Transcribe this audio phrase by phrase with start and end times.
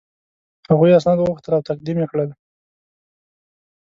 [0.71, 2.29] هغوی اسناد وغوښتل او تقدیم یې کړل.